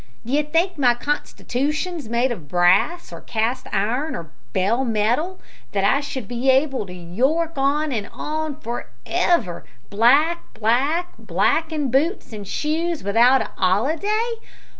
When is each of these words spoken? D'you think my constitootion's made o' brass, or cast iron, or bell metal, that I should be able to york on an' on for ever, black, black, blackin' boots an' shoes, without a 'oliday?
D'you 0.25 0.41
think 0.41 0.79
my 0.79 0.95
constitootion's 0.95 2.09
made 2.09 2.31
o' 2.31 2.35
brass, 2.35 3.13
or 3.13 3.21
cast 3.21 3.67
iron, 3.71 4.15
or 4.15 4.31
bell 4.51 4.83
metal, 4.83 5.39
that 5.73 5.83
I 5.83 5.99
should 5.99 6.27
be 6.27 6.49
able 6.49 6.87
to 6.87 6.93
york 6.93 7.53
on 7.55 7.91
an' 7.91 8.07
on 8.07 8.59
for 8.61 8.89
ever, 9.05 9.63
black, 9.91 10.55
black, 10.55 11.09
blackin' 11.19 11.91
boots 11.91 12.33
an' 12.33 12.45
shoes, 12.45 13.03
without 13.03 13.43
a 13.43 13.51
'oliday? 13.59 14.33